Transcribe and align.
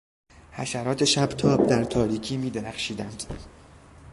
حشرات 0.51 1.03
شبتاب 1.05 1.67
در 1.67 1.83
تاریکی 1.83 2.37
میدرخشیدند. 2.37 3.23